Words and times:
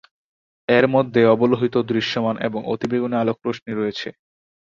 এর 0.69 0.85
মধ্যে 0.87 1.21
অবলোহিত, 1.25 1.75
দৃশ্যমান, 1.91 2.35
এবং 2.47 2.59
অতিবেগুনী 2.73 3.15
আলোক 3.17 3.37
রশ্মি 3.45 3.71
রয়েছে। 3.73 4.09